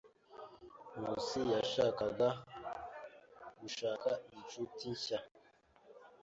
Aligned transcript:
Nkusi 0.97 1.39
yashakaga 1.53 2.27
gushaka 3.59 4.09
inshuti 4.37 4.85
nshya. 4.95 5.19